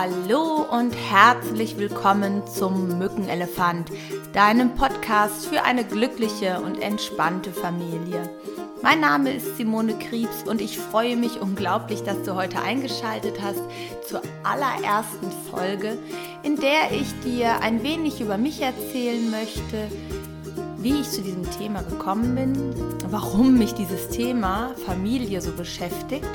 Hallo 0.00 0.64
und 0.70 0.92
herzlich 0.92 1.76
willkommen 1.76 2.46
zum 2.46 3.00
Mückenelefant, 3.00 3.90
deinem 4.32 4.76
Podcast 4.76 5.46
für 5.46 5.64
eine 5.64 5.82
glückliche 5.82 6.60
und 6.60 6.80
entspannte 6.80 7.50
Familie. 7.50 8.30
Mein 8.80 9.00
Name 9.00 9.32
ist 9.32 9.56
Simone 9.56 9.98
Kriebs 9.98 10.44
und 10.48 10.60
ich 10.60 10.78
freue 10.78 11.16
mich 11.16 11.40
unglaublich, 11.40 12.04
dass 12.04 12.22
du 12.22 12.36
heute 12.36 12.62
eingeschaltet 12.62 13.42
hast 13.42 13.60
zur 14.06 14.22
allerersten 14.44 15.32
Folge, 15.50 15.98
in 16.44 16.54
der 16.54 16.92
ich 16.92 17.12
dir 17.24 17.60
ein 17.60 17.82
wenig 17.82 18.20
über 18.20 18.38
mich 18.38 18.60
erzählen 18.60 19.28
möchte, 19.32 19.90
wie 20.76 21.00
ich 21.00 21.10
zu 21.10 21.22
diesem 21.22 21.50
Thema 21.58 21.82
gekommen 21.82 22.36
bin, 22.36 23.00
warum 23.10 23.58
mich 23.58 23.74
dieses 23.74 24.10
Thema 24.10 24.76
Familie 24.86 25.40
so 25.40 25.50
beschäftigt 25.50 26.30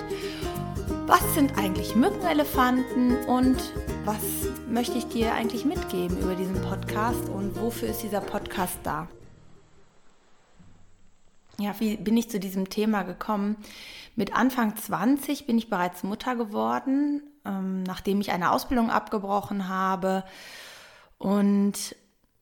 was 1.07 1.33
sind 1.33 1.57
eigentlich 1.57 1.95
Mückenelefanten 1.95 3.25
und 3.25 3.57
was 4.05 4.21
möchte 4.69 4.97
ich 4.97 5.07
dir 5.07 5.33
eigentlich 5.33 5.65
mitgeben 5.65 6.17
über 6.17 6.35
diesen 6.35 6.61
Podcast 6.61 7.27
und 7.29 7.59
wofür 7.59 7.89
ist 7.89 8.03
dieser 8.03 8.21
Podcast 8.21 8.77
da? 8.83 9.07
Ja, 11.59 11.75
wie 11.79 11.97
bin 11.97 12.15
ich 12.15 12.29
zu 12.29 12.39
diesem 12.39 12.69
Thema 12.69 13.03
gekommen? 13.03 13.57
Mit 14.15 14.33
Anfang 14.35 14.75
20 14.77 15.45
bin 15.45 15.57
ich 15.57 15.69
bereits 15.69 16.03
Mutter 16.03 16.35
geworden, 16.35 17.21
ähm, 17.45 17.83
nachdem 17.83 18.21
ich 18.21 18.31
eine 18.31 18.51
Ausbildung 18.51 18.89
abgebrochen 18.89 19.67
habe 19.67 20.23
und 21.17 21.95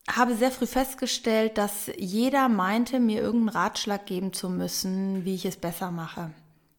habe 0.09 0.35
sehr 0.35 0.51
früh 0.51 0.67
festgestellt, 0.67 1.57
dass 1.57 1.89
jeder 1.97 2.47
meinte, 2.47 2.99
mir 2.99 3.21
irgendeinen 3.21 3.57
Ratschlag 3.57 4.05
geben 4.05 4.33
zu 4.33 4.49
müssen, 4.49 5.25
wie 5.25 5.35
ich 5.35 5.45
es 5.45 5.57
besser 5.57 5.91
mache. 5.91 6.31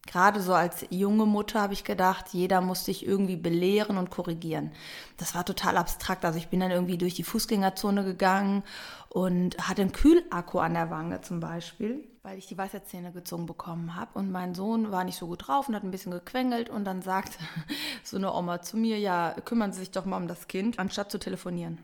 Gerade 0.05 0.41
so 0.41 0.53
als 0.53 0.85
junge 0.89 1.25
Mutter 1.25 1.61
habe 1.61 1.73
ich 1.73 1.85
gedacht, 1.85 2.25
jeder 2.33 2.59
muss 2.59 2.83
sich 2.83 3.05
irgendwie 3.05 3.37
belehren 3.37 3.97
und 3.97 4.11
korrigieren. 4.11 4.71
Das 5.17 5.33
war 5.33 5.45
total 5.45 5.77
abstrakt. 5.77 6.25
Also 6.25 6.37
ich 6.37 6.49
bin 6.49 6.59
dann 6.59 6.71
irgendwie 6.71 6.97
durch 6.97 7.13
die 7.13 7.23
Fußgängerzone 7.23 8.03
gegangen 8.03 8.63
und 9.09 9.57
hatte 9.57 9.81
einen 9.81 9.93
Kühlakku 9.93 10.59
an 10.59 10.73
der 10.73 10.89
Wange 10.89 11.21
zum 11.21 11.39
Beispiel, 11.39 12.05
weil 12.21 12.37
ich 12.37 12.47
die 12.47 12.57
Weisheitszähne 12.57 13.13
gezogen 13.13 13.45
bekommen 13.45 13.95
habe. 13.95 14.19
Und 14.19 14.29
mein 14.29 14.55
Sohn 14.55 14.91
war 14.91 15.05
nicht 15.05 15.17
so 15.17 15.27
gut 15.27 15.47
drauf 15.47 15.69
und 15.69 15.75
hat 15.75 15.83
ein 15.83 15.91
bisschen 15.91 16.11
gequengelt 16.11 16.69
und 16.69 16.83
dann 16.83 17.01
sagt 17.01 17.39
so 18.03 18.17
eine 18.17 18.33
Oma 18.33 18.61
zu 18.61 18.75
mir, 18.75 18.99
ja, 18.99 19.33
kümmern 19.45 19.71
Sie 19.71 19.79
sich 19.79 19.91
doch 19.91 20.05
mal 20.05 20.17
um 20.17 20.27
das 20.27 20.49
Kind, 20.49 20.79
anstatt 20.79 21.11
zu 21.11 21.17
telefonieren. 21.17 21.79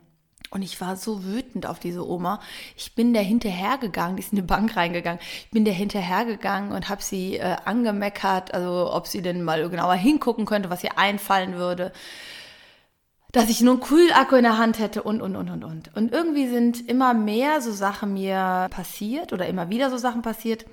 Und 0.51 0.63
ich 0.63 0.81
war 0.81 0.95
so 0.95 1.23
wütend 1.23 1.67
auf 1.67 1.79
diese 1.79 2.07
Oma. 2.07 2.39
Ich 2.75 2.95
bin 2.95 3.13
der 3.13 3.21
hinterhergegangen, 3.21 4.15
die 4.15 4.23
ist 4.23 4.33
in 4.33 4.37
die 4.37 4.41
Bank 4.41 4.75
reingegangen. 4.75 5.19
Ich 5.21 5.51
bin 5.51 5.63
der 5.63 5.73
hinterhergegangen 5.73 6.71
und 6.71 6.89
habe 6.89 7.03
sie 7.03 7.37
äh, 7.37 7.55
angemeckert, 7.65 8.53
also 8.53 8.91
ob 8.91 9.07
sie 9.07 9.21
denn 9.21 9.43
mal 9.43 9.69
genauer 9.69 9.93
hingucken 9.93 10.45
könnte, 10.45 10.69
was 10.69 10.83
ihr 10.83 10.97
einfallen 10.97 11.53
würde. 11.53 11.91
Dass 13.31 13.49
ich 13.49 13.61
nur 13.61 13.75
einen 13.75 13.83
Kühlakku 13.83 14.35
in 14.35 14.43
der 14.43 14.57
Hand 14.57 14.79
hätte 14.79 15.03
und, 15.03 15.21
und, 15.21 15.35
und, 15.35 15.49
und, 15.51 15.63
und. 15.63 15.95
Und 15.95 16.11
irgendwie 16.11 16.47
sind 16.47 16.89
immer 16.89 17.13
mehr 17.13 17.61
so 17.61 17.71
Sachen 17.71 18.13
mir 18.13 18.67
passiert 18.71 19.33
oder 19.33 19.45
immer 19.45 19.69
wieder 19.69 19.91
so 19.91 19.97
Sachen 19.97 20.23
passiert, 20.23 20.65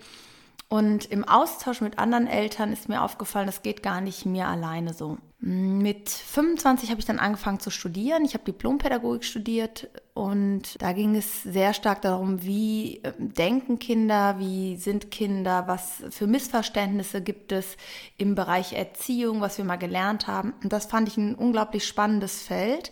und 0.69 1.05
im 1.07 1.23
Austausch 1.23 1.81
mit 1.81 1.99
anderen 1.99 2.27
Eltern 2.27 2.73
ist 2.73 2.89
mir 2.89 3.03
aufgefallen, 3.03 3.47
das 3.47 3.63
geht 3.63 3.85
gar 3.85 4.01
nicht 4.01 4.27
mir 4.27 4.49
alleine 4.49 4.95
so. 4.95 5.19
Mit 5.39 6.09
25 6.09 6.91
habe 6.91 6.99
ich 6.99 7.07
dann 7.07 7.21
angefangen 7.21 7.61
zu 7.61 7.71
studieren. 7.71 8.25
Ich 8.25 8.35
habe 8.35 8.43
Diplompädagogik 8.43 9.23
studiert 9.23 9.89
und 10.13 10.83
da 10.83 10.93
ging 10.93 11.15
es 11.15 11.45
sehr 11.45 11.73
stark 11.73 12.03
darum, 12.03 12.43
wie 12.43 13.01
ähm, 13.05 13.35
denken 13.35 13.79
Kinder, 13.79 14.41
wie 14.41 14.77
sind 14.77 15.13
Kinder, 15.13 15.69
was 15.69 16.03
für 16.11 16.27
Missverständnisse 16.27 17.23
gibt 17.23 17.53
es 17.53 17.77
im 18.17 18.35
Bereich 18.35 18.73
Erziehung, 18.73 19.41
was 19.41 19.59
wir 19.59 19.65
mal 19.65 19.77
gelernt 19.77 20.27
haben. 20.27 20.55
Und 20.65 20.73
das 20.73 20.87
fand 20.87 21.07
ich 21.07 21.17
ein 21.17 21.37
unglaublich 21.37 21.87
spannendes 21.87 22.43
Feld 22.43 22.91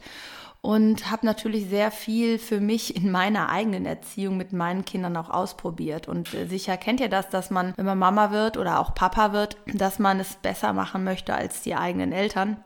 und 0.65 1.11
habe 1.11 1.27
natürlich 1.27 1.69
sehr 1.69 1.91
viel 1.91 2.39
für 2.39 2.59
mich 2.59 2.97
in 2.97 3.11
meiner 3.11 3.51
eigenen 3.51 3.85
Erziehung 3.85 4.39
mit 4.39 4.55
meinen 4.55 4.87
Kindern 4.87 5.15
auch 5.19 5.29
ausprobiert. 5.29 6.09
Und 6.09 6.33
äh, 6.33 6.47
sicher 6.47 6.79
kennt 6.79 7.01
ihr 7.01 7.11
das, 7.11 7.29
dass 7.29 7.51
man, 7.51 7.75
wenn 7.77 7.85
man 7.85 7.99
Mama 7.99 8.31
wird 8.31 8.57
oder 8.57 8.81
auch 8.81 8.95
Papa 8.95 9.35
wird, 9.35 9.59
dass 9.67 9.99
man 9.99 10.21
es 10.21 10.37
besser 10.37 10.73
machen 10.73 11.05
möchte 11.05 11.35
als 11.35 11.61
die 11.61 11.75
eigenen 11.75 12.13
Eltern 12.13 12.65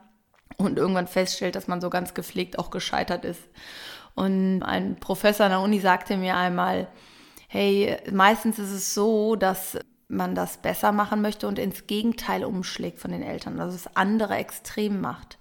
und 0.58 0.78
irgendwann 0.78 1.08
feststellt, 1.08 1.56
dass 1.56 1.66
man 1.66 1.80
so 1.80 1.90
ganz 1.90 2.14
gepflegt 2.14 2.60
auch 2.60 2.70
gescheitert 2.70 3.24
ist. 3.24 3.42
Und 4.14 4.62
ein 4.62 5.00
Professor 5.00 5.46
an 5.46 5.50
der 5.50 5.60
Uni 5.60 5.80
sagte 5.80 6.16
mir 6.16 6.36
einmal, 6.36 6.86
hey, 7.48 7.96
meistens 8.12 8.60
ist 8.60 8.70
es 8.70 8.94
so, 8.94 9.34
dass 9.34 9.76
man 10.06 10.36
das 10.36 10.58
besser 10.58 10.92
machen 10.92 11.20
möchte 11.20 11.48
und 11.48 11.58
ins 11.58 11.88
Gegenteil 11.88 12.44
umschlägt 12.44 13.00
von 13.00 13.10
den 13.10 13.22
Eltern, 13.22 13.58
also 13.58 13.72
das 13.72 13.96
andere 13.96 14.36
extrem 14.36 15.00
macht. 15.00 15.36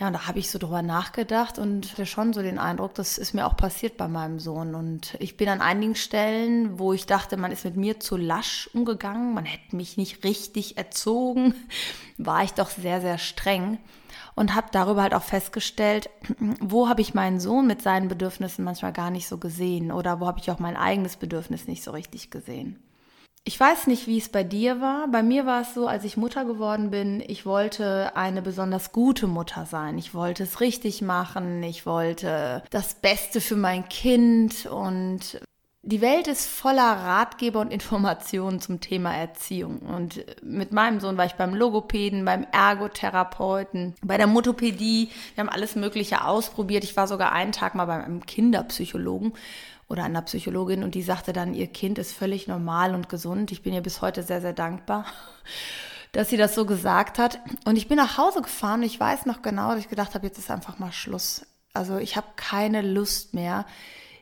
Ja, 0.00 0.06
und 0.06 0.14
da 0.14 0.26
habe 0.26 0.38
ich 0.38 0.50
so 0.50 0.58
drüber 0.58 0.80
nachgedacht 0.80 1.58
und 1.58 1.92
hatte 1.92 2.06
schon 2.06 2.32
so 2.32 2.40
den 2.40 2.58
Eindruck, 2.58 2.94
das 2.94 3.18
ist 3.18 3.34
mir 3.34 3.46
auch 3.46 3.54
passiert 3.54 3.98
bei 3.98 4.08
meinem 4.08 4.40
Sohn. 4.40 4.74
Und 4.74 5.14
ich 5.20 5.36
bin 5.36 5.50
an 5.50 5.60
einigen 5.60 5.94
Stellen, 5.94 6.78
wo 6.78 6.94
ich 6.94 7.04
dachte, 7.04 7.36
man 7.36 7.52
ist 7.52 7.66
mit 7.66 7.76
mir 7.76 8.00
zu 8.00 8.16
lasch 8.16 8.70
umgegangen, 8.72 9.34
man 9.34 9.44
hätte 9.44 9.76
mich 9.76 9.98
nicht 9.98 10.24
richtig 10.24 10.78
erzogen, 10.78 11.54
war 12.16 12.42
ich 12.42 12.54
doch 12.54 12.70
sehr, 12.70 13.02
sehr 13.02 13.18
streng 13.18 13.76
und 14.34 14.54
habe 14.54 14.68
darüber 14.72 15.02
halt 15.02 15.12
auch 15.12 15.22
festgestellt, 15.22 16.08
wo 16.60 16.88
habe 16.88 17.02
ich 17.02 17.12
meinen 17.12 17.38
Sohn 17.38 17.66
mit 17.66 17.82
seinen 17.82 18.08
Bedürfnissen 18.08 18.64
manchmal 18.64 18.94
gar 18.94 19.10
nicht 19.10 19.28
so 19.28 19.36
gesehen 19.36 19.92
oder 19.92 20.18
wo 20.18 20.26
habe 20.26 20.40
ich 20.40 20.50
auch 20.50 20.60
mein 20.60 20.78
eigenes 20.78 21.16
Bedürfnis 21.16 21.68
nicht 21.68 21.84
so 21.84 21.90
richtig 21.90 22.30
gesehen. 22.30 22.82
Ich 23.44 23.58
weiß 23.58 23.86
nicht, 23.86 24.06
wie 24.06 24.18
es 24.18 24.28
bei 24.28 24.44
dir 24.44 24.80
war. 24.80 25.08
Bei 25.08 25.22
mir 25.22 25.46
war 25.46 25.62
es 25.62 25.72
so, 25.72 25.86
als 25.86 26.04
ich 26.04 26.18
Mutter 26.18 26.44
geworden 26.44 26.90
bin, 26.90 27.22
ich 27.26 27.46
wollte 27.46 28.14
eine 28.14 28.42
besonders 28.42 28.92
gute 28.92 29.26
Mutter 29.26 29.64
sein. 29.64 29.96
Ich 29.96 30.12
wollte 30.12 30.42
es 30.42 30.60
richtig 30.60 31.00
machen. 31.00 31.62
Ich 31.62 31.86
wollte 31.86 32.62
das 32.70 32.94
Beste 32.94 33.40
für 33.40 33.56
mein 33.56 33.88
Kind. 33.88 34.66
Und 34.66 35.40
die 35.82 36.02
Welt 36.02 36.28
ist 36.28 36.46
voller 36.46 36.82
Ratgeber 36.82 37.60
und 37.60 37.72
Informationen 37.72 38.60
zum 38.60 38.80
Thema 38.80 39.14
Erziehung. 39.16 39.78
Und 39.78 40.22
mit 40.42 40.72
meinem 40.72 41.00
Sohn 41.00 41.16
war 41.16 41.24
ich 41.24 41.32
beim 41.32 41.54
Logopäden, 41.54 42.26
beim 42.26 42.46
Ergotherapeuten, 42.52 43.94
bei 44.02 44.18
der 44.18 44.26
Motopädie. 44.26 45.08
Wir 45.34 45.42
haben 45.42 45.48
alles 45.48 45.76
Mögliche 45.76 46.24
ausprobiert. 46.26 46.84
Ich 46.84 46.94
war 46.94 47.08
sogar 47.08 47.32
einen 47.32 47.52
Tag 47.52 47.74
mal 47.74 47.86
beim 47.86 48.24
Kinderpsychologen 48.26 49.32
oder 49.90 50.04
einer 50.04 50.22
Psychologin 50.22 50.84
und 50.84 50.94
die 50.94 51.02
sagte 51.02 51.32
dann, 51.32 51.52
ihr 51.52 51.66
Kind 51.66 51.98
ist 51.98 52.12
völlig 52.12 52.46
normal 52.46 52.94
und 52.94 53.08
gesund. 53.08 53.50
Ich 53.50 53.62
bin 53.62 53.74
ihr 53.74 53.82
bis 53.82 54.00
heute 54.00 54.22
sehr, 54.22 54.40
sehr 54.40 54.52
dankbar, 54.52 55.04
dass 56.12 56.30
sie 56.30 56.36
das 56.36 56.54
so 56.54 56.64
gesagt 56.64 57.18
hat. 57.18 57.40
Und 57.64 57.76
ich 57.76 57.88
bin 57.88 57.96
nach 57.96 58.16
Hause 58.16 58.40
gefahren 58.40 58.80
und 58.80 58.86
ich 58.86 59.00
weiß 59.00 59.26
noch 59.26 59.42
genau, 59.42 59.70
dass 59.70 59.80
ich 59.80 59.88
gedacht 59.88 60.14
habe, 60.14 60.26
jetzt 60.26 60.38
ist 60.38 60.50
einfach 60.50 60.78
mal 60.78 60.92
Schluss. 60.92 61.44
Also 61.74 61.98
ich 61.98 62.16
habe 62.16 62.28
keine 62.36 62.82
Lust 62.82 63.34
mehr, 63.34 63.66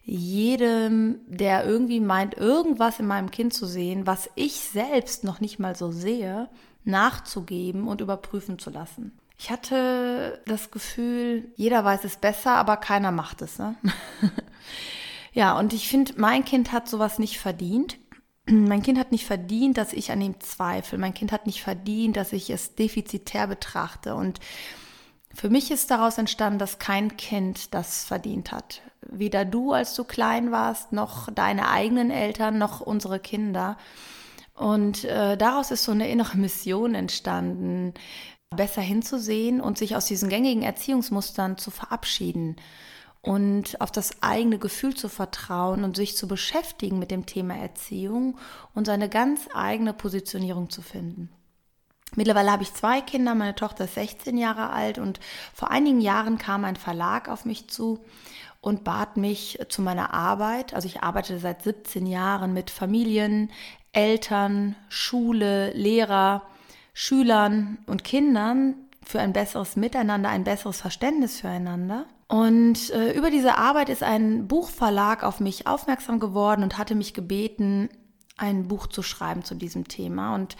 jedem, 0.04 1.20
der 1.26 1.66
irgendwie 1.66 2.00
meint, 2.00 2.34
irgendwas 2.34 2.98
in 2.98 3.06
meinem 3.06 3.30
Kind 3.30 3.52
zu 3.52 3.66
sehen, 3.66 4.06
was 4.06 4.30
ich 4.36 4.54
selbst 4.60 5.22
noch 5.22 5.40
nicht 5.40 5.58
mal 5.58 5.76
so 5.76 5.92
sehe, 5.92 6.48
nachzugeben 6.84 7.86
und 7.86 8.00
überprüfen 8.00 8.58
zu 8.58 8.70
lassen. 8.70 9.12
Ich 9.38 9.50
hatte 9.50 10.40
das 10.46 10.70
Gefühl, 10.70 11.52
jeder 11.56 11.84
weiß 11.84 12.04
es 12.04 12.16
besser, 12.16 12.54
aber 12.54 12.78
keiner 12.78 13.12
macht 13.12 13.42
es. 13.42 13.58
Ne? 13.58 13.76
Ja, 15.38 15.56
und 15.56 15.72
ich 15.72 15.86
finde, 15.86 16.14
mein 16.16 16.44
Kind 16.44 16.72
hat 16.72 16.88
sowas 16.88 17.20
nicht 17.20 17.38
verdient. 17.38 17.96
Mein 18.50 18.82
Kind 18.82 18.98
hat 18.98 19.12
nicht 19.12 19.24
verdient, 19.24 19.78
dass 19.78 19.92
ich 19.92 20.10
an 20.10 20.20
ihm 20.20 20.40
zweifle. 20.40 20.98
Mein 20.98 21.14
Kind 21.14 21.30
hat 21.30 21.46
nicht 21.46 21.62
verdient, 21.62 22.16
dass 22.16 22.32
ich 22.32 22.50
es 22.50 22.74
defizitär 22.74 23.46
betrachte. 23.46 24.16
Und 24.16 24.40
für 25.32 25.48
mich 25.48 25.70
ist 25.70 25.92
daraus 25.92 26.18
entstanden, 26.18 26.58
dass 26.58 26.80
kein 26.80 27.16
Kind 27.16 27.72
das 27.72 28.02
verdient 28.02 28.50
hat. 28.50 28.82
Weder 29.02 29.44
du, 29.44 29.70
als 29.70 29.94
du 29.94 30.02
klein 30.02 30.50
warst, 30.50 30.92
noch 30.92 31.30
deine 31.32 31.68
eigenen 31.68 32.10
Eltern, 32.10 32.58
noch 32.58 32.80
unsere 32.80 33.20
Kinder. 33.20 33.76
Und 34.54 35.04
äh, 35.04 35.36
daraus 35.36 35.70
ist 35.70 35.84
so 35.84 35.92
eine 35.92 36.10
innere 36.10 36.36
Mission 36.36 36.96
entstanden, 36.96 37.94
besser 38.50 38.82
hinzusehen 38.82 39.60
und 39.60 39.78
sich 39.78 39.94
aus 39.94 40.06
diesen 40.06 40.30
gängigen 40.30 40.64
Erziehungsmustern 40.64 41.58
zu 41.58 41.70
verabschieden 41.70 42.56
und 43.28 43.78
auf 43.82 43.92
das 43.92 44.22
eigene 44.22 44.56
Gefühl 44.56 44.94
zu 44.96 45.10
vertrauen 45.10 45.84
und 45.84 45.96
sich 45.96 46.16
zu 46.16 46.26
beschäftigen 46.26 46.98
mit 46.98 47.10
dem 47.10 47.26
Thema 47.26 47.58
Erziehung 47.58 48.38
und 48.74 48.86
seine 48.86 49.10
ganz 49.10 49.50
eigene 49.52 49.92
Positionierung 49.92 50.70
zu 50.70 50.80
finden. 50.80 51.28
Mittlerweile 52.16 52.50
habe 52.50 52.62
ich 52.62 52.72
zwei 52.72 53.02
Kinder, 53.02 53.34
meine 53.34 53.54
Tochter 53.54 53.84
ist 53.84 53.96
16 53.96 54.38
Jahre 54.38 54.70
alt 54.70 54.96
und 54.96 55.20
vor 55.52 55.70
einigen 55.70 56.00
Jahren 56.00 56.38
kam 56.38 56.64
ein 56.64 56.76
Verlag 56.76 57.28
auf 57.28 57.44
mich 57.44 57.68
zu 57.68 58.02
und 58.62 58.82
bat 58.82 59.18
mich 59.18 59.58
zu 59.68 59.82
meiner 59.82 60.14
Arbeit. 60.14 60.72
Also 60.72 60.88
ich 60.88 61.02
arbeite 61.02 61.38
seit 61.38 61.62
17 61.62 62.06
Jahren 62.06 62.54
mit 62.54 62.70
Familien, 62.70 63.50
Eltern, 63.92 64.74
Schule, 64.88 65.74
Lehrer, 65.74 66.44
Schülern 66.94 67.76
und 67.84 68.04
Kindern 68.04 68.74
für 69.04 69.20
ein 69.20 69.34
besseres 69.34 69.76
Miteinander, 69.76 70.30
ein 70.30 70.44
besseres 70.44 70.80
Verständnis 70.80 71.40
füreinander. 71.40 72.06
Und 72.28 72.90
äh, 72.90 73.12
über 73.12 73.30
diese 73.30 73.56
Arbeit 73.56 73.88
ist 73.88 74.02
ein 74.02 74.48
Buchverlag 74.48 75.24
auf 75.24 75.40
mich 75.40 75.66
aufmerksam 75.66 76.20
geworden 76.20 76.62
und 76.62 76.76
hatte 76.76 76.94
mich 76.94 77.14
gebeten, 77.14 77.88
ein 78.36 78.68
Buch 78.68 78.86
zu 78.86 79.02
schreiben 79.02 79.44
zu 79.44 79.54
diesem 79.54 79.88
Thema. 79.88 80.34
Und 80.34 80.56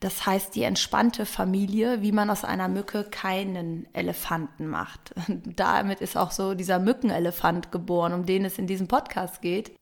Das 0.00 0.24
heißt 0.24 0.54
die 0.54 0.62
entspannte 0.62 1.26
Familie, 1.26 2.00
wie 2.00 2.12
man 2.12 2.30
aus 2.30 2.44
einer 2.44 2.68
Mücke 2.68 3.04
keinen 3.04 3.86
Elefanten 3.92 4.66
macht. 4.66 5.14
Damit 5.28 6.00
ist 6.00 6.16
auch 6.16 6.30
so 6.30 6.54
dieser 6.54 6.78
Mückenelefant 6.78 7.70
geboren, 7.70 8.14
um 8.14 8.24
den 8.24 8.46
es 8.46 8.58
in 8.58 8.66
diesem 8.66 8.88
Podcast 8.88 9.42
geht. 9.42 9.76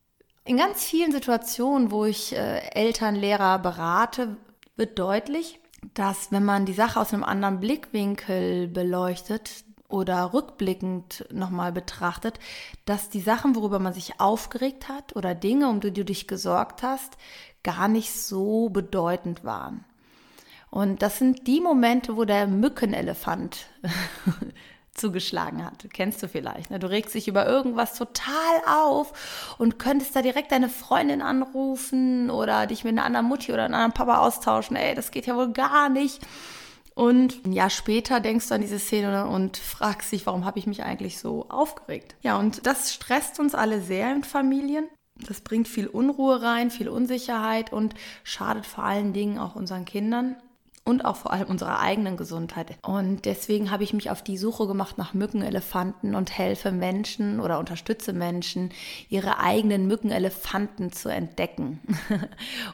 In 0.44 0.56
ganz 0.56 0.85
vielen 0.85 1.12
Situationen, 1.12 1.90
wo 1.93 2.05
ich 2.05 2.35
äh, 2.35 2.58
Eltern, 2.73 3.14
Lehrer 3.14 3.58
berate, 3.61 4.37
wird 4.76 4.99
deutlich, 4.99 5.61
dass 5.94 6.32
wenn 6.32 6.44
man 6.44 6.67
die 6.67 6.73
Sache 6.73 6.99
aus 6.99 7.12
einem 7.12 7.23
anderen 7.23 7.61
Blickwinkel 7.61 8.67
beleuchtet, 8.67 9.64
oder 9.88 10.35
rückblickend 10.35 11.26
nochmal 11.32 11.73
betrachtet, 11.73 12.38
dass 12.85 13.08
die 13.08 13.20
Sachen, 13.20 13.56
worüber 13.56 13.79
man 13.79 13.94
sich 13.94 14.20
aufgeregt 14.20 14.88
hat 14.88 15.17
oder 15.17 15.35
Dinge, 15.35 15.69
um 15.69 15.81
die 15.81 15.93
du 15.93 16.05
dich 16.05 16.29
gesorgt 16.29 16.82
hast, 16.82 17.17
gar 17.62 17.88
nicht 17.88 18.12
so 18.12 18.69
bedeutend 18.69 19.44
waren. 19.44 19.85
Und 20.70 21.00
das 21.00 21.19
sind 21.19 21.46
die 21.46 21.61
Momente, 21.61 22.17
wo 22.17 22.25
der 22.26 22.46
Mückenelefant 22.46 23.67
zugeschlagen 24.93 25.64
hat. 25.64 25.87
Kennst 25.93 26.23
du 26.23 26.29
vielleicht. 26.29 26.70
Ne? 26.70 26.79
Du 26.79 26.90
regst 26.90 27.14
dich 27.14 27.29
über 27.29 27.46
irgendwas 27.46 27.94
total 27.94 28.35
auf 28.67 29.55
und 29.56 29.79
könntest 29.79 30.14
da 30.14 30.20
direkt 30.20 30.52
deine 30.52 30.69
Freundin 30.69 31.23
anrufen 31.23 32.31
oder 32.31 32.67
dich 32.67 32.85
mit 32.85 32.93
einer 32.93 33.06
anderen 33.06 33.26
Mutti 33.26 33.52
oder 33.52 33.64
einem 33.64 33.75
anderen 33.75 33.93
Papa 33.93 34.19
austauschen. 34.19 34.76
Ey, 34.76 34.94
das 34.94 35.11
geht 35.11 35.26
ja 35.26 35.37
wohl 35.37 35.52
gar 35.52 35.88
nicht. 35.88 36.20
Und 36.98 37.46
ein 37.46 37.52
Jahr 37.52 37.70
später 37.70 38.18
denkst 38.18 38.48
du 38.48 38.56
an 38.56 38.60
diese 38.60 38.80
Szene 38.80 39.28
und 39.28 39.56
fragst 39.56 40.10
dich, 40.10 40.26
warum 40.26 40.44
habe 40.44 40.58
ich 40.58 40.66
mich 40.66 40.82
eigentlich 40.82 41.18
so 41.18 41.46
aufgeregt? 41.48 42.16
Ja, 42.22 42.36
und 42.36 42.66
das 42.66 42.92
stresst 42.92 43.38
uns 43.38 43.54
alle 43.54 43.80
sehr 43.80 44.12
in 44.12 44.24
Familien. 44.24 44.88
Das 45.14 45.40
bringt 45.40 45.68
viel 45.68 45.86
Unruhe 45.86 46.42
rein, 46.42 46.72
viel 46.72 46.88
Unsicherheit 46.88 47.72
und 47.72 47.94
schadet 48.24 48.66
vor 48.66 48.82
allen 48.82 49.12
Dingen 49.12 49.38
auch 49.38 49.54
unseren 49.54 49.84
Kindern 49.84 50.34
und 50.82 51.04
auch 51.04 51.14
vor 51.14 51.32
allem 51.32 51.46
unserer 51.46 51.78
eigenen 51.78 52.16
Gesundheit. 52.16 52.76
Und 52.82 53.26
deswegen 53.26 53.70
habe 53.70 53.84
ich 53.84 53.92
mich 53.92 54.10
auf 54.10 54.22
die 54.22 54.36
Suche 54.36 54.66
gemacht 54.66 54.98
nach 54.98 55.14
Mückenelefanten 55.14 56.16
und 56.16 56.36
helfe 56.36 56.72
Menschen 56.72 57.38
oder 57.38 57.60
unterstütze 57.60 58.12
Menschen, 58.12 58.70
ihre 59.08 59.38
eigenen 59.38 59.86
Mückenelefanten 59.86 60.90
zu 60.90 61.10
entdecken 61.10 61.78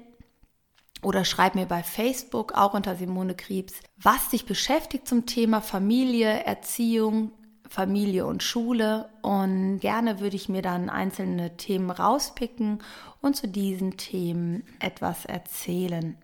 oder 1.01 1.23
schreib 1.23 1.55
mir 1.55 1.67
bei 1.67 1.83
Facebook 1.83 2.51
auch 2.53 2.73
unter 2.73 2.95
Simone 2.95 3.35
Kriebs, 3.35 3.75
was 3.95 4.27
dich 4.29 4.45
beschäftigt 4.45 5.07
zum 5.07 5.25
Thema 5.25 5.61
Familie, 5.61 6.43
Erziehung, 6.43 7.31
Familie 7.69 8.25
und 8.25 8.43
Schule 8.43 9.09
und 9.21 9.79
gerne 9.79 10.19
würde 10.19 10.35
ich 10.35 10.49
mir 10.49 10.61
dann 10.61 10.89
einzelne 10.89 11.57
Themen 11.57 11.89
rauspicken 11.89 12.79
und 13.21 13.35
zu 13.35 13.47
diesen 13.47 13.97
Themen 13.97 14.63
etwas 14.79 15.25
erzählen. 15.25 16.17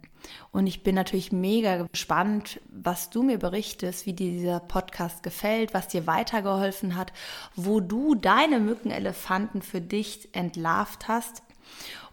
Und 0.51 0.67
ich 0.67 0.83
bin 0.83 0.95
natürlich 0.95 1.31
mega 1.31 1.87
gespannt, 1.91 2.61
was 2.69 3.09
du 3.09 3.23
mir 3.23 3.39
berichtest, 3.39 4.05
wie 4.05 4.13
dir 4.13 4.31
dieser 4.31 4.59
Podcast 4.59 5.23
gefällt, 5.23 5.73
was 5.73 5.87
dir 5.87 6.05
weitergeholfen 6.07 6.95
hat, 6.95 7.11
wo 7.55 7.79
du 7.79 8.15
deine 8.15 8.59
Mückenelefanten 8.59 9.61
für 9.61 9.81
dich 9.81 10.29
entlarvt 10.33 11.07
hast 11.07 11.43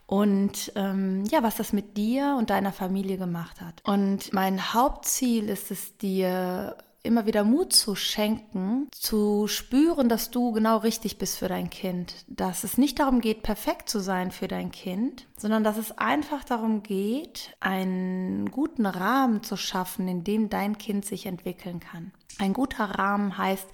und 0.06 0.72
ähm, 0.74 1.24
ja, 1.30 1.42
was 1.42 1.56
das 1.56 1.74
mit 1.74 1.98
dir 1.98 2.36
und 2.38 2.48
deiner 2.48 2.72
Familie 2.72 3.18
gemacht 3.18 3.60
hat. 3.60 3.82
Und 3.84 4.32
mein 4.32 4.72
Hauptziel 4.72 5.50
ist 5.50 5.70
es 5.70 5.98
dir 5.98 6.76
immer 7.08 7.26
wieder 7.26 7.42
Mut 7.42 7.72
zu 7.72 7.96
schenken, 7.96 8.88
zu 8.92 9.48
spüren, 9.48 10.08
dass 10.08 10.30
du 10.30 10.52
genau 10.52 10.76
richtig 10.76 11.18
bist 11.18 11.38
für 11.38 11.48
dein 11.48 11.70
Kind. 11.70 12.14
Dass 12.28 12.62
es 12.62 12.78
nicht 12.78 13.00
darum 13.00 13.20
geht, 13.20 13.42
perfekt 13.42 13.88
zu 13.88 13.98
sein 13.98 14.30
für 14.30 14.46
dein 14.46 14.70
Kind, 14.70 15.26
sondern 15.36 15.64
dass 15.64 15.78
es 15.78 15.96
einfach 15.96 16.44
darum 16.44 16.82
geht, 16.82 17.56
einen 17.60 18.50
guten 18.50 18.86
Rahmen 18.86 19.42
zu 19.42 19.56
schaffen, 19.56 20.06
in 20.06 20.22
dem 20.22 20.50
dein 20.50 20.78
Kind 20.78 21.04
sich 21.04 21.26
entwickeln 21.26 21.80
kann. 21.80 22.12
Ein 22.38 22.52
guter 22.52 22.84
Rahmen 22.84 23.36
heißt, 23.36 23.66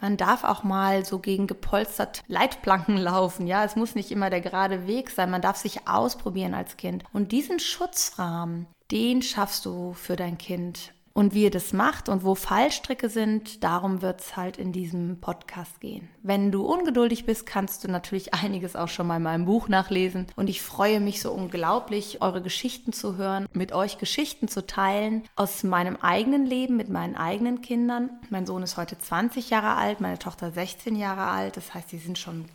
man 0.00 0.16
darf 0.16 0.44
auch 0.44 0.62
mal 0.62 1.04
so 1.04 1.18
gegen 1.18 1.46
gepolstert 1.46 2.22
Leitplanken 2.28 2.96
laufen. 2.98 3.46
Ja, 3.46 3.64
es 3.64 3.74
muss 3.74 3.94
nicht 3.94 4.12
immer 4.12 4.30
der 4.30 4.40
gerade 4.40 4.86
Weg 4.86 5.10
sein. 5.10 5.30
Man 5.30 5.42
darf 5.42 5.56
sich 5.56 5.88
ausprobieren 5.88 6.54
als 6.54 6.76
Kind. 6.76 7.04
Und 7.12 7.32
diesen 7.32 7.58
Schutzrahmen, 7.58 8.66
den 8.90 9.22
schaffst 9.22 9.64
du 9.64 9.94
für 9.94 10.14
dein 10.14 10.38
Kind. 10.38 10.92
Und 11.14 11.34
wie 11.34 11.44
ihr 11.44 11.50
das 11.50 11.72
macht 11.72 12.08
und 12.08 12.24
wo 12.24 12.34
Fallstricke 12.34 13.08
sind, 13.08 13.62
darum 13.62 14.02
wird 14.02 14.20
es 14.20 14.36
halt 14.36 14.56
in 14.56 14.72
diesem 14.72 15.20
Podcast 15.20 15.80
gehen. 15.80 16.08
Wenn 16.22 16.50
du 16.50 16.64
ungeduldig 16.64 17.26
bist, 17.26 17.46
kannst 17.46 17.84
du 17.84 17.88
natürlich 17.88 18.34
einiges 18.42 18.76
auch 18.76 18.88
schon 18.88 19.06
mal 19.06 19.16
in 19.16 19.22
meinem 19.22 19.44
Buch 19.44 19.68
nachlesen. 19.68 20.26
Und 20.36 20.48
ich 20.48 20.62
freue 20.62 21.00
mich 21.00 21.20
so 21.20 21.32
unglaublich, 21.32 22.22
eure 22.22 22.42
Geschichten 22.42 22.92
zu 22.92 23.16
hören, 23.16 23.46
mit 23.52 23.72
euch 23.72 23.98
Geschichten 23.98 24.48
zu 24.48 24.66
teilen 24.66 25.24
aus 25.36 25.62
meinem 25.62 25.96
eigenen 25.96 26.46
Leben, 26.46 26.76
mit 26.76 26.88
meinen 26.88 27.16
eigenen 27.16 27.60
Kindern. 27.60 28.10
Mein 28.30 28.46
Sohn 28.46 28.62
ist 28.62 28.76
heute 28.76 28.98
20 28.98 29.50
Jahre 29.50 29.76
alt, 29.76 30.00
meine 30.00 30.18
Tochter 30.18 30.50
16 30.50 30.96
Jahre 30.96 31.24
alt. 31.24 31.56
Das 31.56 31.74
heißt, 31.74 31.90
sie 31.90 31.98
sind 31.98 32.18
schon 32.18 32.46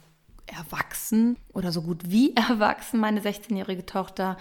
erwachsen 0.58 1.38
oder 1.54 1.72
so 1.72 1.82
gut 1.82 2.10
wie 2.10 2.36
erwachsen, 2.36 3.00
meine 3.00 3.22
16-jährige 3.22 3.86
Tochter. 3.86 4.38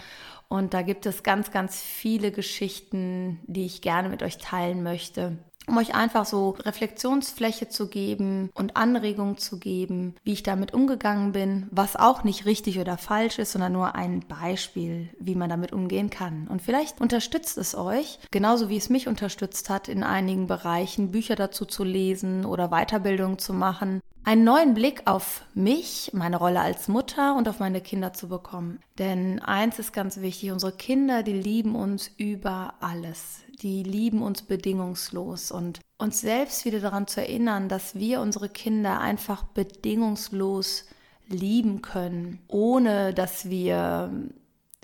Und 0.48 0.74
da 0.74 0.82
gibt 0.82 1.06
es 1.06 1.22
ganz, 1.22 1.50
ganz 1.50 1.80
viele 1.80 2.30
Geschichten, 2.30 3.40
die 3.46 3.66
ich 3.66 3.82
gerne 3.82 4.08
mit 4.08 4.22
euch 4.22 4.38
teilen 4.38 4.82
möchte 4.82 5.38
um 5.66 5.76
euch 5.78 5.94
einfach 5.94 6.24
so 6.24 6.50
Reflexionsfläche 6.50 7.68
zu 7.68 7.88
geben 7.88 8.50
und 8.54 8.76
Anregungen 8.76 9.36
zu 9.36 9.58
geben, 9.58 10.14
wie 10.22 10.32
ich 10.32 10.42
damit 10.42 10.72
umgegangen 10.72 11.32
bin, 11.32 11.66
was 11.70 11.96
auch 11.96 12.24
nicht 12.24 12.46
richtig 12.46 12.78
oder 12.78 12.96
falsch 12.96 13.38
ist, 13.38 13.52
sondern 13.52 13.72
nur 13.72 13.94
ein 13.94 14.20
Beispiel, 14.20 15.10
wie 15.18 15.34
man 15.34 15.50
damit 15.50 15.72
umgehen 15.72 16.10
kann. 16.10 16.46
Und 16.48 16.62
vielleicht 16.62 17.00
unterstützt 17.00 17.58
es 17.58 17.74
euch, 17.74 18.20
genauso 18.30 18.68
wie 18.68 18.76
es 18.76 18.88
mich 18.88 19.08
unterstützt 19.08 19.68
hat, 19.68 19.88
in 19.88 20.02
einigen 20.02 20.46
Bereichen 20.46 21.10
Bücher 21.10 21.34
dazu 21.34 21.64
zu 21.64 21.84
lesen 21.84 22.44
oder 22.44 22.68
Weiterbildung 22.68 23.38
zu 23.38 23.52
machen, 23.52 24.00
einen 24.26 24.44
neuen 24.44 24.74
Blick 24.74 25.02
auf 25.06 25.42
mich, 25.54 26.10
meine 26.12 26.36
Rolle 26.36 26.60
als 26.60 26.88
Mutter 26.88 27.34
und 27.34 27.48
auf 27.48 27.60
meine 27.60 27.80
Kinder 27.80 28.12
zu 28.12 28.28
bekommen. 28.28 28.80
Denn 28.98 29.40
eins 29.40 29.78
ist 29.78 29.94
ganz 29.94 30.20
wichtig, 30.20 30.52
unsere 30.52 30.72
Kinder, 30.72 31.22
die 31.22 31.32
lieben 31.32 31.74
uns 31.74 32.10
über 32.18 32.74
alles 32.80 33.46
die 33.62 33.82
lieben 33.82 34.22
uns 34.22 34.42
bedingungslos 34.42 35.50
und 35.50 35.80
uns 35.98 36.20
selbst 36.20 36.64
wieder 36.64 36.80
daran 36.80 37.06
zu 37.06 37.20
erinnern, 37.20 37.68
dass 37.68 37.94
wir 37.94 38.20
unsere 38.20 38.48
Kinder 38.48 39.00
einfach 39.00 39.44
bedingungslos 39.44 40.84
lieben 41.28 41.82
können, 41.82 42.40
ohne 42.48 43.14
dass 43.14 43.48
wir 43.48 44.10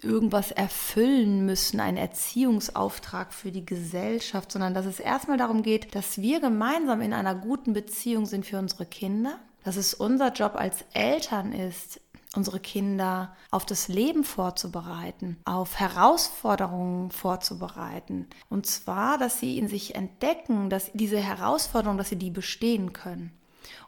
irgendwas 0.04 0.50
erfüllen 0.50 1.46
müssen, 1.46 1.80
einen 1.80 1.96
Erziehungsauftrag 1.96 3.32
für 3.32 3.52
die 3.52 3.66
Gesellschaft, 3.66 4.52
sondern 4.52 4.74
dass 4.74 4.86
es 4.86 5.00
erstmal 5.00 5.38
darum 5.38 5.62
geht, 5.62 5.94
dass 5.94 6.18
wir 6.18 6.40
gemeinsam 6.40 7.00
in 7.00 7.12
einer 7.12 7.34
guten 7.34 7.72
Beziehung 7.72 8.26
sind 8.26 8.46
für 8.46 8.58
unsere 8.58 8.86
Kinder, 8.86 9.38
dass 9.64 9.76
es 9.76 9.94
unser 9.94 10.32
Job 10.32 10.54
als 10.56 10.84
Eltern 10.92 11.52
ist, 11.52 12.00
unsere 12.34 12.60
Kinder 12.60 13.34
auf 13.50 13.66
das 13.66 13.88
Leben 13.88 14.24
vorzubereiten, 14.24 15.36
auf 15.44 15.78
Herausforderungen 15.78 17.10
vorzubereiten. 17.10 18.26
Und 18.48 18.66
zwar, 18.66 19.18
dass 19.18 19.38
sie 19.38 19.58
in 19.58 19.68
sich 19.68 19.94
entdecken, 19.94 20.70
dass 20.70 20.90
diese 20.94 21.18
Herausforderungen, 21.18 21.98
dass 21.98 22.08
sie 22.08 22.16
die 22.16 22.30
bestehen 22.30 22.92
können. 22.92 23.32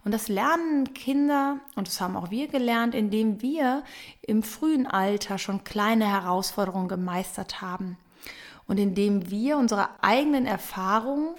Und 0.05 0.13
das 0.13 0.29
lernen 0.29 0.95
Kinder, 0.95 1.59
und 1.77 1.89
das 1.89 2.01
haben 2.01 2.17
auch 2.17 2.31
wir 2.31 2.49
gelernt, 2.49 2.95
indem 2.95 3.43
wir 3.43 3.83
im 4.23 4.43
frühen 4.43 4.87
Alter 4.87 5.39
schon 5.39 5.65
kleine 5.65 6.07
Herausforderungen 6.07 6.89
gemeistert 6.89 7.61
haben. 7.61 7.97
Und 8.67 8.79
indem 8.79 9.31
wir 9.31 9.59
unsere 9.59 10.03
eigenen 10.03 10.47
Erfahrungen, 10.47 11.35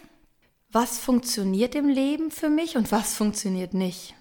was 0.72 1.00
funktioniert 1.00 1.76
im 1.76 1.88
Leben 1.88 2.32
für 2.32 2.50
mich 2.50 2.76
und 2.76 2.92
was 2.92 3.16
funktioniert 3.16 3.74
nicht, 3.74 4.16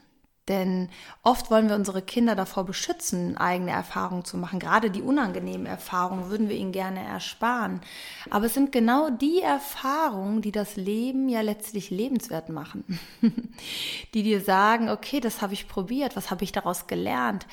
denn 0.49 0.91
oft 1.23 1.51
wollen 1.51 1.69
wir 1.69 1.77
unsere 1.77 2.03
Kinder 2.03 2.35
davor 2.35 2.65
beschützen, 2.65 3.37
eigene 3.37 3.71
Erfahrungen 3.71 4.25
zu 4.25 4.37
machen. 4.37 4.59
Gerade 4.59 4.91
die 4.91 5.01
unangenehmen 5.01 5.67
Erfahrungen 5.67 6.29
würden 6.29 6.49
wir 6.49 6.57
ihnen 6.57 6.73
gerne 6.73 7.03
ersparen. 7.03 7.81
Aber 8.31 8.47
es 8.47 8.55
sind 8.55 8.71
genau 8.71 9.09
die 9.09 9.41
Erfahrungen, 9.41 10.43
die 10.43 10.53
das 10.53 10.77
Leben 10.77 11.29
ja 11.29 11.41
letztlich 11.41 11.91
lebenswert 11.91 12.51
machen. 12.51 12.99
die 14.15 14.23
dir 14.23 14.41
sagen, 14.41 14.91
okay, 14.91 15.21
das 15.21 15.41
habe 15.41 15.55
ich 15.55 15.67
probiert, 15.67 16.15
was 16.15 16.31
habe 16.31 16.45
ich 16.45 16.53
daraus 16.53 16.87
gelernt? 16.87 17.47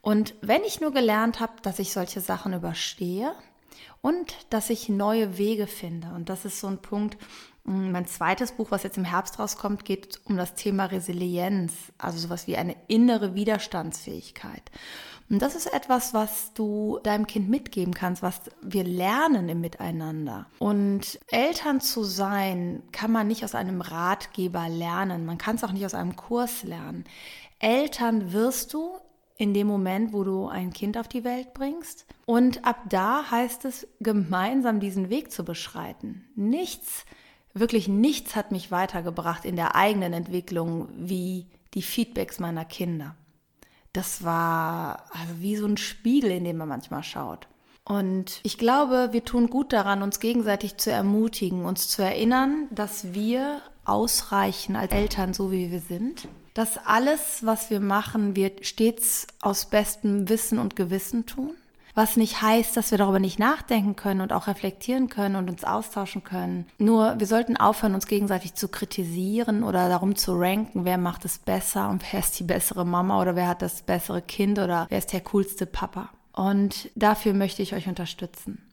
Und 0.00 0.34
wenn 0.40 0.62
ich 0.64 0.80
nur 0.80 0.92
gelernt 0.92 1.40
habe, 1.40 1.52
dass 1.62 1.78
ich 1.78 1.92
solche 1.92 2.20
Sachen 2.20 2.54
überstehe 2.54 3.34
und 4.00 4.34
dass 4.50 4.70
ich 4.70 4.88
neue 4.88 5.38
Wege 5.38 5.66
finde, 5.66 6.08
und 6.14 6.28
das 6.28 6.44
ist 6.44 6.60
so 6.60 6.66
ein 6.66 6.78
Punkt, 6.78 7.16
Mm, 7.64 7.90
mein 7.92 8.06
zweites 8.06 8.52
Buch, 8.52 8.70
was 8.70 8.82
jetzt 8.82 8.96
im 8.96 9.04
Herbst 9.04 9.38
rauskommt, 9.38 9.84
geht 9.84 10.20
um 10.24 10.36
das 10.36 10.54
Thema 10.54 10.86
Resilienz, 10.86 11.72
also 11.98 12.18
sowas 12.18 12.46
wie 12.46 12.56
eine 12.56 12.76
innere 12.88 13.34
Widerstandsfähigkeit. 13.34 14.62
Und 15.28 15.40
das 15.40 15.54
ist 15.54 15.72
etwas, 15.72 16.12
was 16.12 16.52
du 16.54 16.98
deinem 17.04 17.26
Kind 17.26 17.48
mitgeben 17.48 17.94
kannst, 17.94 18.22
was 18.22 18.40
wir 18.62 18.82
lernen 18.82 19.48
im 19.48 19.60
Miteinander. 19.60 20.46
Und 20.58 21.20
Eltern 21.28 21.80
zu 21.80 22.02
sein, 22.02 22.82
kann 22.90 23.12
man 23.12 23.28
nicht 23.28 23.44
aus 23.44 23.54
einem 23.54 23.80
Ratgeber 23.80 24.68
lernen. 24.68 25.26
Man 25.26 25.38
kann 25.38 25.54
es 25.54 25.62
auch 25.62 25.70
nicht 25.70 25.86
aus 25.86 25.94
einem 25.94 26.16
Kurs 26.16 26.64
lernen. 26.64 27.04
Eltern 27.60 28.32
wirst 28.32 28.74
du 28.74 28.98
in 29.40 29.54
dem 29.54 29.66
Moment, 29.66 30.12
wo 30.12 30.24
du 30.24 30.46
ein 30.46 30.72
Kind 30.72 30.98
auf 30.98 31.08
die 31.08 31.24
Welt 31.24 31.54
bringst. 31.54 32.06
Und 32.26 32.64
ab 32.64 32.82
da 32.88 33.30
heißt 33.30 33.64
es, 33.64 33.88
gemeinsam 34.00 34.80
diesen 34.80 35.10
Weg 35.10 35.32
zu 35.32 35.44
beschreiten. 35.44 36.24
Nichts, 36.36 37.04
wirklich 37.54 37.88
nichts 37.88 38.36
hat 38.36 38.52
mich 38.52 38.70
weitergebracht 38.70 39.44
in 39.44 39.56
der 39.56 39.74
eigenen 39.74 40.12
Entwicklung 40.12 40.88
wie 40.96 41.46
die 41.74 41.82
Feedbacks 41.82 42.38
meiner 42.38 42.64
Kinder 42.64 43.16
das 43.92 44.24
war 44.24 45.04
also 45.10 45.40
wie 45.40 45.56
so 45.56 45.66
ein 45.66 45.76
Spiegel, 45.76 46.30
in 46.30 46.44
dem 46.44 46.56
man 46.56 46.68
manchmal 46.68 47.02
schaut. 47.02 47.48
Und 47.84 48.40
ich 48.44 48.56
glaube, 48.56 49.08
wir 49.12 49.24
tun 49.24 49.50
gut 49.50 49.72
daran, 49.72 50.02
uns 50.02 50.20
gegenseitig 50.20 50.76
zu 50.76 50.92
ermutigen, 50.92 51.64
uns 51.64 51.88
zu 51.88 52.02
erinnern, 52.02 52.68
dass 52.70 53.14
wir 53.14 53.60
ausreichen 53.84 54.76
als 54.76 54.92
Eltern, 54.92 55.34
so 55.34 55.50
wie 55.50 55.72
wir 55.72 55.80
sind. 55.80 56.28
Dass 56.54 56.78
alles, 56.84 57.44
was 57.44 57.70
wir 57.70 57.80
machen, 57.80 58.36
wir 58.36 58.52
stets 58.62 59.26
aus 59.40 59.66
bestem 59.66 60.28
Wissen 60.28 60.58
und 60.58 60.76
Gewissen 60.76 61.26
tun. 61.26 61.54
Was 61.94 62.16
nicht 62.16 62.40
heißt, 62.40 62.76
dass 62.76 62.92
wir 62.92 62.98
darüber 62.98 63.18
nicht 63.18 63.38
nachdenken 63.38 63.96
können 63.96 64.20
und 64.20 64.32
auch 64.32 64.46
reflektieren 64.46 65.08
können 65.08 65.36
und 65.36 65.50
uns 65.50 65.64
austauschen 65.64 66.22
können. 66.22 66.66
Nur 66.78 67.18
wir 67.18 67.26
sollten 67.26 67.56
aufhören, 67.56 67.94
uns 67.94 68.06
gegenseitig 68.06 68.54
zu 68.54 68.68
kritisieren 68.68 69.64
oder 69.64 69.88
darum 69.88 70.14
zu 70.14 70.32
ranken, 70.38 70.84
wer 70.84 70.98
macht 70.98 71.24
es 71.24 71.38
besser 71.38 71.88
und 71.88 72.04
wer 72.10 72.20
ist 72.20 72.38
die 72.38 72.44
bessere 72.44 72.86
Mama 72.86 73.20
oder 73.20 73.34
wer 73.34 73.48
hat 73.48 73.62
das 73.62 73.82
bessere 73.82 74.22
Kind 74.22 74.58
oder 74.58 74.86
wer 74.88 74.98
ist 74.98 75.12
der 75.12 75.20
coolste 75.20 75.66
Papa. 75.66 76.10
Und 76.32 76.90
dafür 76.94 77.34
möchte 77.34 77.62
ich 77.62 77.74
euch 77.74 77.88
unterstützen. 77.88 78.69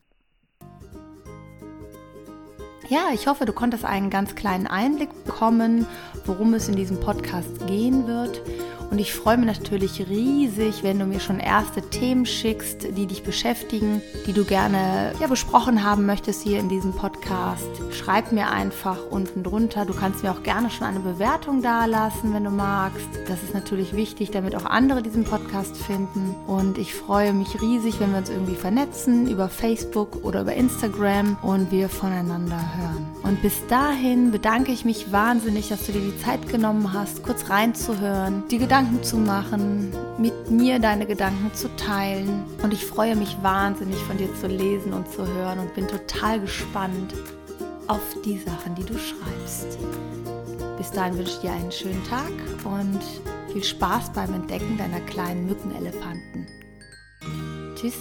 Ja, 2.89 3.09
ich 3.13 3.27
hoffe, 3.27 3.45
du 3.45 3.51
konntest 3.51 3.83
einen 3.83 4.09
ganz 4.09 4.35
kleinen 4.35 4.65
Einblick 4.65 5.09
bekommen, 5.25 5.85
worum 6.25 6.53
es 6.53 6.69
in 6.69 6.77
diesem 6.77 6.97
Podcast 7.01 7.67
gehen 7.67 8.07
wird. 8.07 8.41
Und 8.89 8.99
ich 8.99 9.13
freue 9.13 9.37
mich 9.37 9.47
natürlich 9.47 10.07
riesig, 10.07 10.81
wenn 10.81 10.99
du 10.99 11.05
mir 11.05 11.19
schon 11.19 11.39
erste 11.39 11.81
Themen 11.81 12.25
schickst, 12.25 12.97
die 12.97 13.05
dich 13.05 13.23
beschäftigen, 13.23 14.01
die 14.25 14.33
du 14.33 14.45
gerne 14.45 15.11
ja, 15.19 15.27
besprochen 15.27 15.83
haben 15.83 16.05
möchtest 16.05 16.43
hier 16.43 16.59
in 16.59 16.69
diesem 16.69 16.93
Podcast. 16.93 17.67
Schreib 17.91 18.31
mir 18.31 18.49
einfach 18.49 18.97
unten 19.09 19.43
drunter. 19.43 19.85
Du 19.85 19.93
kannst 19.93 20.23
mir 20.23 20.31
auch 20.31 20.41
gerne 20.41 20.69
schon 20.69 20.87
eine 20.87 21.01
Bewertung 21.01 21.61
dalassen, 21.61 22.33
wenn 22.33 22.45
du 22.45 22.49
magst. 22.49 23.09
Das 23.27 23.43
ist 23.43 23.53
natürlich 23.53 23.93
wichtig, 23.93 24.31
damit 24.31 24.55
auch 24.55 24.65
andere 24.65 25.03
diesen 25.03 25.25
Podcast 25.25 25.75
finden. 25.75 26.33
Und 26.47 26.77
ich 26.77 26.93
freue 26.93 27.33
mich 27.33 27.61
riesig, 27.61 27.99
wenn 27.99 28.11
wir 28.11 28.19
uns 28.19 28.29
irgendwie 28.29 28.55
vernetzen 28.55 29.29
über 29.29 29.49
Facebook 29.49 30.23
oder 30.23 30.41
über 30.41 30.53
Instagram 30.53 31.37
und 31.41 31.71
wir 31.71 31.89
voneinander 31.89 32.59
hören. 32.77 33.05
Und 33.23 33.41
bis 33.41 33.67
dahin 33.67 34.31
bedanke 34.31 34.71
ich 34.71 34.85
mich 34.85 35.11
wahnsinnig, 35.11 35.67
dass 35.67 35.85
du 35.85 35.91
dir 35.91 35.99
die 35.99 36.17
Zeit 36.23 36.47
genommen 36.47 36.93
hast, 36.93 37.23
kurz 37.23 37.49
reinzuhören, 37.49 38.43
die 38.49 38.57
Gedanken 38.57 38.76
Gedanken 38.77 39.03
zu 39.03 39.17
machen, 39.17 39.91
mit 40.19 40.51
mir 40.51 40.77
deine 40.77 41.07
Gedanken 41.07 41.51
zu 41.55 41.67
teilen. 41.77 42.45
Und 42.61 42.71
ich 42.73 42.85
freue 42.85 43.15
mich 43.15 43.35
wahnsinnig 43.41 43.97
von 44.03 44.17
dir 44.17 44.31
zu 44.35 44.45
lesen 44.45 44.93
und 44.93 45.11
zu 45.11 45.25
hören 45.25 45.57
und 45.57 45.73
bin 45.73 45.87
total 45.87 46.39
gespannt 46.39 47.15
auf 47.87 48.03
die 48.23 48.37
Sachen, 48.37 48.75
die 48.75 48.83
du 48.83 48.93
schreibst. 48.93 49.79
Bis 50.77 50.91
dahin 50.91 51.17
wünsche 51.17 51.31
ich 51.31 51.39
dir 51.39 51.53
einen 51.53 51.71
schönen 51.71 52.03
Tag 52.03 52.31
und 52.65 52.99
viel 53.51 53.63
Spaß 53.63 54.13
beim 54.13 54.31
Entdecken 54.35 54.77
deiner 54.77 54.99
kleinen 54.99 55.47
Mückenelefanten. 55.47 56.45
Tschüss. 57.73 57.95